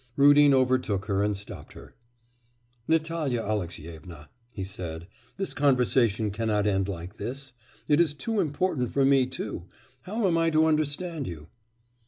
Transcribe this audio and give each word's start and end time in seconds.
Rudin 0.17 0.51
overtook 0.51 1.05
her 1.05 1.21
and 1.21 1.37
stopped 1.37 1.73
her. 1.73 1.93
'Natalya 2.87 3.41
Alexyevna,' 3.43 4.29
he 4.51 4.63
said, 4.63 5.05
'this 5.37 5.53
conversation 5.53 6.31
cannot 6.31 6.65
end 6.65 6.89
like 6.89 7.17
this; 7.17 7.53
it 7.87 8.01
is 8.01 8.15
too 8.15 8.39
important 8.39 8.89
for 8.89 9.05
me 9.05 9.27
too.... 9.27 9.67
How 10.01 10.25
am 10.25 10.39
I 10.39 10.49
to 10.49 10.65
understand 10.65 11.27
you? 11.27 11.49